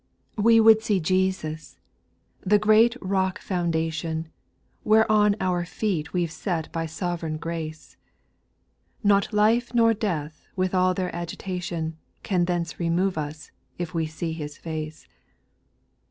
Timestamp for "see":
0.81-0.99, 14.07-14.33